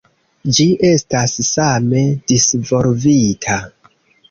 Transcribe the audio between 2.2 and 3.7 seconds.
disvolvita.